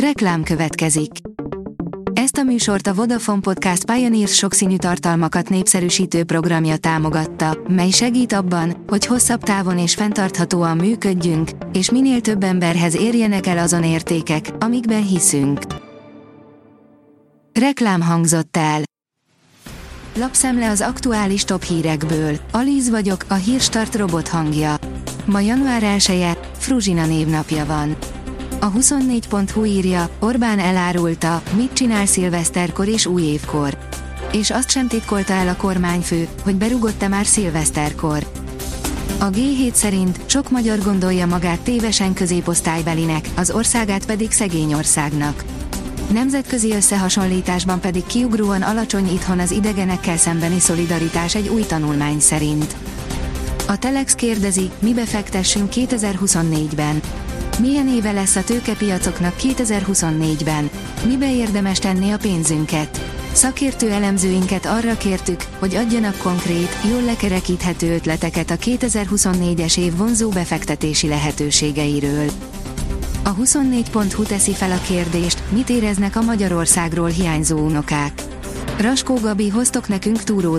Reklám 0.00 0.42
következik. 0.42 1.10
Ezt 2.12 2.36
a 2.36 2.42
műsort 2.42 2.86
a 2.86 2.94
Vodafone 2.94 3.40
Podcast 3.40 3.84
Pioneers 3.84 4.34
sokszínű 4.34 4.76
tartalmakat 4.76 5.48
népszerűsítő 5.48 6.24
programja 6.24 6.76
támogatta, 6.76 7.58
mely 7.68 7.90
segít 7.90 8.32
abban, 8.32 8.84
hogy 8.86 9.06
hosszabb 9.06 9.42
távon 9.42 9.78
és 9.78 9.94
fenntarthatóan 9.94 10.76
működjünk, 10.76 11.50
és 11.72 11.90
minél 11.90 12.20
több 12.20 12.42
emberhez 12.42 12.96
érjenek 12.96 13.46
el 13.46 13.58
azon 13.58 13.84
értékek, 13.84 14.50
amikben 14.58 15.06
hiszünk. 15.06 15.60
Reklám 17.52 18.00
hangzott 18.00 18.56
el. 18.56 18.82
Lapszemle 20.16 20.70
az 20.70 20.80
aktuális 20.80 21.44
top 21.44 21.62
hírekből. 21.62 22.36
Alíz 22.52 22.90
vagyok, 22.90 23.24
a 23.28 23.34
hírstart 23.34 23.94
robot 23.94 24.28
hangja. 24.28 24.76
Ma 25.24 25.40
január 25.40 25.82
1 25.82 26.10
-e, 26.10 26.38
Fruzsina 26.58 27.06
névnapja 27.06 27.66
van. 27.66 27.96
A 28.60 28.72
24.hu 28.72 29.64
írja, 29.64 30.08
Orbán 30.18 30.58
elárulta, 30.58 31.42
mit 31.56 31.72
csinál 31.72 32.06
szilveszterkor 32.06 32.88
és 32.88 33.06
új 33.06 33.22
évkor. 33.22 33.78
És 34.32 34.50
azt 34.50 34.70
sem 34.70 34.88
titkolta 34.88 35.32
el 35.32 35.48
a 35.48 35.56
kormányfő, 35.56 36.28
hogy 36.42 36.54
berugott-e 36.54 37.08
már 37.08 37.26
szilveszterkor. 37.26 38.26
A 39.18 39.30
G7 39.30 39.72
szerint 39.72 40.20
sok 40.26 40.50
magyar 40.50 40.78
gondolja 40.78 41.26
magát 41.26 41.60
tévesen 41.60 42.14
középosztálybelinek, 42.14 43.28
az 43.36 43.50
országát 43.50 44.06
pedig 44.06 44.32
szegény 44.32 44.74
országnak. 44.74 45.44
Nemzetközi 46.12 46.72
összehasonlításban 46.72 47.80
pedig 47.80 48.06
kiugróan 48.06 48.62
alacsony 48.62 49.12
itthon 49.12 49.38
az 49.38 49.50
idegenekkel 49.50 50.16
szembeni 50.16 50.58
szolidaritás 50.58 51.34
egy 51.34 51.48
új 51.48 51.62
tanulmány 51.62 52.20
szerint. 52.20 52.76
A 53.68 53.78
Telex 53.78 54.14
kérdezi, 54.14 54.70
mibe 54.78 55.04
fektessünk 55.04 55.72
2024-ben. 55.74 57.00
Milyen 57.60 57.88
éve 57.88 58.12
lesz 58.12 58.36
a 58.36 58.44
tőkepiacoknak 58.44 59.34
2024-ben? 59.38 60.70
Mibe 61.06 61.34
érdemes 61.34 61.78
tenni 61.78 62.10
a 62.10 62.16
pénzünket? 62.16 63.00
Szakértő 63.32 63.90
elemzőinket 63.90 64.66
arra 64.66 64.96
kértük, 64.96 65.40
hogy 65.58 65.74
adjanak 65.74 66.16
konkrét, 66.16 66.76
jól 66.90 67.02
lekerekíthető 67.02 67.94
ötleteket 67.94 68.50
a 68.50 68.56
2024-es 68.56 69.78
év 69.78 69.96
vonzó 69.96 70.28
befektetési 70.28 71.08
lehetőségeiről. 71.08 72.30
A 73.24 73.34
24.hu 73.34 74.22
teszi 74.22 74.52
fel 74.52 74.70
a 74.70 74.80
kérdést, 74.86 75.42
mit 75.48 75.68
éreznek 75.68 76.16
a 76.16 76.22
Magyarországról 76.22 77.08
hiányzó 77.08 77.58
unokák. 77.58 78.22
Raskó 78.78 79.14
Gabi 79.14 79.48
hoztok 79.48 79.88
nekünk 79.88 80.22
Túró. 80.22 80.56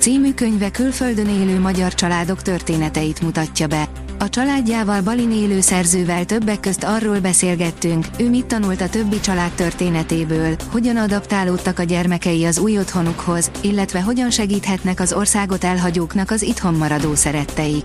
Című 0.00 0.34
könyve 0.34 0.70
külföldön 0.70 1.28
élő 1.28 1.58
magyar 1.58 1.94
családok 1.94 2.42
történeteit 2.42 3.20
mutatja 3.20 3.66
be. 3.66 3.88
A 4.18 4.28
családjával 4.28 5.00
Balin 5.00 5.32
élő 5.32 5.60
szerzővel 5.60 6.24
többek 6.24 6.60
közt 6.60 6.84
arról 6.84 7.20
beszélgettünk, 7.20 8.06
ő 8.18 8.28
mit 8.28 8.46
tanult 8.46 8.80
a 8.80 8.88
többi 8.88 9.20
család 9.20 9.50
történetéből, 9.50 10.56
hogyan 10.70 10.96
adaptálódtak 10.96 11.78
a 11.78 11.82
gyermekei 11.82 12.44
az 12.44 12.58
új 12.58 12.78
otthonukhoz, 12.78 13.50
illetve 13.60 14.00
hogyan 14.00 14.30
segíthetnek 14.30 15.00
az 15.00 15.12
országot 15.12 15.64
elhagyóknak 15.64 16.30
az 16.30 16.42
itthon 16.42 16.74
maradó 16.74 17.14
szeretteik. 17.14 17.84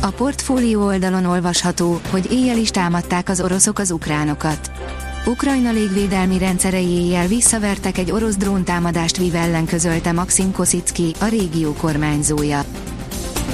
A 0.00 0.10
portfólió 0.10 0.84
oldalon 0.84 1.24
olvasható, 1.24 2.00
hogy 2.10 2.32
éjjel 2.32 2.58
is 2.58 2.70
támadták 2.70 3.28
az 3.28 3.40
oroszok 3.40 3.78
az 3.78 3.90
ukránokat. 3.90 4.70
Ukrajna 5.26 5.70
légvédelmi 5.70 6.38
rendszerei 6.38 6.88
éjjel 6.88 7.26
visszavertek 7.26 7.98
egy 7.98 8.10
orosz 8.10 8.36
dróntámadást 8.36 9.16
Viv 9.16 9.34
ellen 9.34 9.66
közölte 9.66 10.12
Maxim 10.12 10.52
Kosicki, 10.52 11.14
a 11.20 11.24
régió 11.24 11.72
kormányzója. 11.72 12.64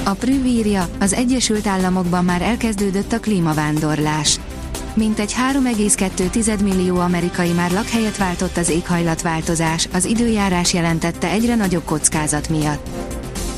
A 0.03 0.11
Prüv 0.11 0.67
az 0.99 1.13
Egyesült 1.13 1.67
Államokban 1.67 2.25
már 2.25 2.41
elkezdődött 2.41 3.11
a 3.11 3.19
klímavándorlás. 3.19 4.39
Mintegy 4.93 5.35
3,2 5.53 6.63
millió 6.63 6.99
amerikai 6.99 7.51
már 7.51 7.71
lakhelyet 7.71 8.17
váltott 8.17 8.57
az 8.57 8.69
éghajlatváltozás, 8.69 9.89
az 9.93 10.05
időjárás 10.05 10.73
jelentette 10.73 11.29
egyre 11.29 11.55
nagyobb 11.55 11.83
kockázat 11.85 12.49
miatt. 12.49 12.87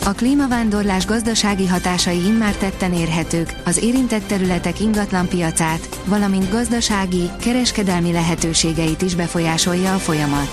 A 0.06 0.12
klímavándorlás 0.12 1.06
gazdasági 1.06 1.68
hatásai 1.68 2.26
immár 2.26 2.56
tetten 2.56 2.94
érhetők, 2.94 3.56
az 3.66 3.78
érintett 3.78 4.28
területek 4.28 4.80
ingatlan 4.80 5.28
piacát, 5.28 6.02
valamint 6.06 6.50
gazdasági, 6.50 7.30
kereskedelmi 7.40 8.12
lehetőségeit 8.12 9.02
is 9.02 9.16
befolyásolja 9.16 9.94
a 9.94 9.98
folyamat. 9.98 10.50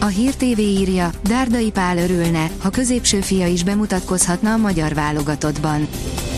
A 0.00 0.04
Hír 0.04 0.34
TV 0.34 0.58
írja, 0.58 1.10
Dárdai 1.22 1.70
Pál 1.70 1.98
örülne, 1.98 2.50
ha 2.62 2.70
középső 2.70 3.20
fia 3.20 3.46
is 3.46 3.64
bemutatkozhatna 3.64 4.52
a 4.52 4.56
magyar 4.56 4.94
válogatottban. 4.94 5.88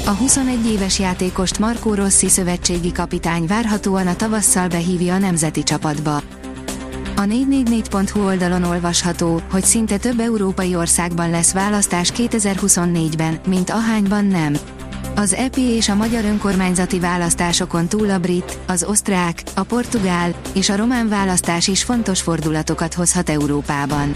A 0.07 0.11
21 0.11 0.67
éves 0.67 0.99
játékost 0.99 1.59
Markó 1.59 1.95
Rossi 1.95 2.29
szövetségi 2.29 2.93
kapitány 2.93 3.47
várhatóan 3.47 4.07
a 4.07 4.17
tavasszal 4.17 4.69
behívja 4.69 5.15
a 5.15 5.19
nemzeti 5.19 5.63
csapatba. 5.63 6.23
A 7.19 7.23
444.hu 7.23 8.25
oldalon 8.25 8.65
olvasható, 8.65 9.41
hogy 9.51 9.65
szinte 9.65 9.97
több 9.97 10.21
európai 10.21 10.75
országban 10.75 11.31
lesz 11.31 11.53
választás 11.53 12.13
2024-ben, 12.17 13.41
mint 13.47 13.71
ahányban 13.71 14.25
nem. 14.25 14.57
Az 15.17 15.33
EP 15.35 15.57
és 15.57 15.89
a 15.89 15.95
magyar 15.95 16.25
önkormányzati 16.25 16.99
választásokon 16.99 17.89
túl 17.89 18.11
a 18.11 18.19
brit, 18.19 18.59
az 18.67 18.85
osztrák, 18.85 19.43
a 19.55 19.63
portugál 19.63 20.35
és 20.55 20.69
a 20.69 20.77
román 20.77 21.09
választás 21.09 21.69
is 21.69 21.83
fontos 21.83 22.21
fordulatokat 22.21 22.95
hozhat 22.95 23.31
Európában. 23.31 24.15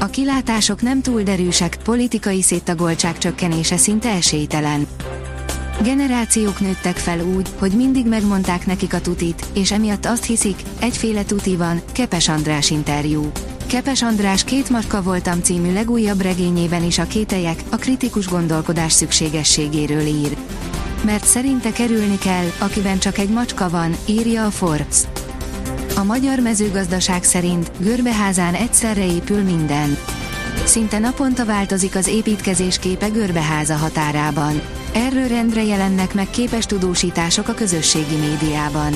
A 0.00 0.06
kilátások 0.06 0.82
nem 0.82 1.02
túl 1.02 1.22
derűsek, 1.22 1.76
politikai 1.84 2.42
széttagoltság 2.42 3.18
csökkenése 3.18 3.76
szinte 3.76 4.10
esélytelen. 4.10 4.86
Generációk 5.82 6.60
nőttek 6.60 6.96
fel 6.96 7.20
úgy, 7.20 7.48
hogy 7.58 7.72
mindig 7.72 8.06
megmondták 8.06 8.66
nekik 8.66 8.94
a 8.94 9.00
tutit, 9.00 9.44
és 9.54 9.72
emiatt 9.72 10.06
azt 10.06 10.24
hiszik, 10.24 10.62
egyféle 10.80 11.24
tuti 11.24 11.56
van, 11.56 11.80
Kepes 11.92 12.28
András 12.28 12.70
interjú. 12.70 13.30
Kepes 13.66 14.02
András 14.02 14.44
két 14.44 14.70
macska 14.70 15.02
voltam 15.02 15.42
című 15.42 15.72
legújabb 15.72 16.20
regényében 16.20 16.84
is 16.84 16.98
a 16.98 17.06
kételyek, 17.06 17.62
a 17.68 17.76
kritikus 17.76 18.28
gondolkodás 18.28 18.92
szükségességéről 18.92 20.06
ír. 20.06 20.36
Mert 21.04 21.24
szerinte 21.24 21.72
kerülni 21.72 22.18
kell, 22.18 22.46
akiben 22.58 22.98
csak 22.98 23.18
egy 23.18 23.30
macska 23.30 23.68
van, 23.68 23.96
írja 24.06 24.46
a 24.46 24.50
Forbes. 24.50 24.96
A 25.96 26.04
magyar 26.04 26.38
mezőgazdaság 26.38 27.24
szerint 27.24 27.70
Görbeházán 27.78 28.54
egyszerre 28.54 29.06
épül 29.06 29.42
minden. 29.42 29.96
Szinte 30.68 30.98
naponta 30.98 31.44
változik 31.44 31.96
az 31.96 32.06
építkezés 32.06 32.78
képe 32.78 33.08
Görbeháza 33.08 33.74
határában. 33.76 34.60
Erről 34.94 35.28
rendre 35.28 35.64
jelennek 35.64 36.14
meg 36.14 36.30
képes 36.30 36.66
tudósítások 36.66 37.48
a 37.48 37.54
közösségi 37.54 38.14
médiában. 38.14 38.92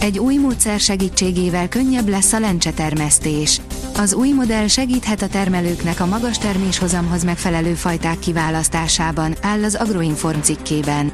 Egy 0.00 0.18
új 0.18 0.36
módszer 0.36 0.80
segítségével 0.80 1.68
könnyebb 1.68 2.08
lesz 2.08 2.32
a 2.32 2.38
lencsetermesztés. 2.38 3.60
Az 3.96 4.14
új 4.14 4.30
modell 4.30 4.66
segíthet 4.66 5.22
a 5.22 5.28
termelőknek 5.28 6.00
a 6.00 6.06
magas 6.06 6.38
terméshozamhoz 6.38 7.24
megfelelő 7.24 7.74
fajták 7.74 8.18
kiválasztásában, 8.18 9.34
áll 9.42 9.64
az 9.64 9.74
Agroinform 9.74 10.40
cikkében. 10.40 11.12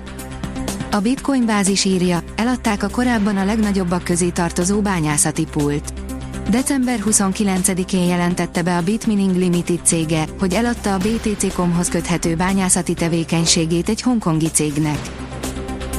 A 0.90 1.00
Bitcoin 1.00 1.46
bázis 1.46 1.84
írja, 1.84 2.22
eladták 2.36 2.82
a 2.82 2.88
korábban 2.88 3.36
a 3.36 3.44
legnagyobbak 3.44 4.04
közé 4.04 4.28
tartozó 4.28 4.80
bányászati 4.80 5.46
pult. 5.50 6.03
December 6.50 6.98
29-én 7.06 8.06
jelentette 8.06 8.62
be 8.62 8.76
a 8.76 8.82
Bitmining 8.82 9.36
Limited 9.36 9.80
cége, 9.82 10.26
hogy 10.38 10.54
eladta 10.54 10.94
a 10.94 10.98
BTC.com-hoz 10.98 11.88
köthető 11.88 12.34
bányászati 12.34 12.94
tevékenységét 12.94 13.88
egy 13.88 14.00
hongkongi 14.02 14.50
cégnek. 14.50 14.98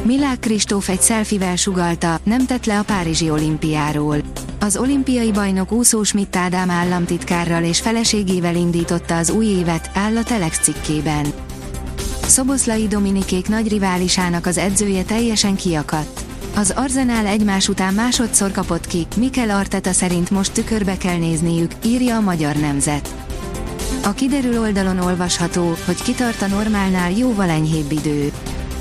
Milák 0.04 0.40
Kristóf 0.40 0.90
egy 0.90 1.02
szelfivel 1.02 1.56
sugalta, 1.56 2.20
nem 2.24 2.46
tett 2.46 2.66
le 2.66 2.80
a 2.80 2.84
Párizsi 2.84 3.30
olimpiáról. 3.30 4.18
Az 4.60 4.78
olimpiai 4.78 5.32
bajnok 5.32 5.72
úszó 5.72 6.04
Schmidt 6.04 6.36
Ádám 6.36 6.70
államtitkárral 6.70 7.64
és 7.64 7.80
feleségével 7.80 8.56
indította 8.56 9.18
az 9.18 9.30
új 9.30 9.46
évet, 9.46 9.90
áll 9.94 10.18
a 10.18 10.24
Telex 10.24 10.60
cikkében. 10.60 11.26
Szoboszlai 12.26 12.88
Dominikék 12.88 13.48
nagy 13.48 13.68
riválisának 13.68 14.46
az 14.46 14.58
edzője 14.58 15.04
teljesen 15.04 15.56
kiakadt. 15.56 16.25
Az 16.56 16.74
Arzenál 16.76 17.26
egymás 17.26 17.68
után 17.68 17.94
másodszor 17.94 18.52
kapott 18.52 18.88
ki, 18.88 19.08
Mikel 19.18 19.50
Arteta 19.50 19.92
szerint 19.92 20.30
most 20.30 20.52
tükörbe 20.52 20.98
kell 20.98 21.18
nézniük, 21.18 21.72
írja 21.84 22.16
a 22.16 22.22
Magyar 22.22 22.56
Nemzet. 22.56 23.16
A 24.04 24.14
kiderül 24.14 24.60
oldalon 24.60 25.00
olvasható, 25.00 25.76
hogy 25.86 26.02
kitart 26.02 26.42
a 26.42 26.48
normálnál 26.48 27.12
jóval 27.12 27.50
enyhébb 27.50 27.92
idő. 27.92 28.32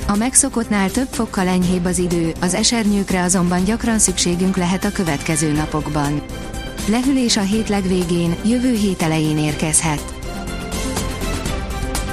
A 0.06 0.16
megszokottnál 0.16 0.90
több 0.90 1.08
fokkal 1.10 1.46
enyhébb 1.46 1.84
az 1.84 1.98
idő, 1.98 2.32
az 2.40 2.54
esernyőkre 2.54 3.22
azonban 3.22 3.64
gyakran 3.64 3.98
szükségünk 3.98 4.56
lehet 4.56 4.84
a 4.84 4.92
következő 4.92 5.52
napokban. 5.52 6.22
Lehűlés 6.88 7.36
a 7.36 7.42
hét 7.42 7.68
legvégén, 7.68 8.36
jövő 8.44 8.74
hét 8.74 9.02
elején 9.02 9.38
érkezhet. 9.38 10.14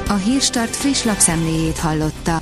A 0.07 0.13
Hírstart 0.13 0.75
friss 0.75 1.03
lapszemléjét 1.03 1.77
hallotta. 1.77 2.41